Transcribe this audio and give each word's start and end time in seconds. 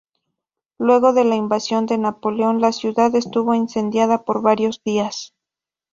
Luego 0.79 1.13
de 1.13 1.25
la 1.25 1.35
invasión 1.35 1.85
de 1.85 1.99
Napoleón, 1.99 2.59
la 2.59 2.71
ciudad 2.71 3.13
estuvo 3.13 3.53
incendiada 3.53 4.23
por 4.25 4.41
varios 4.41 4.81
días. 4.83 5.35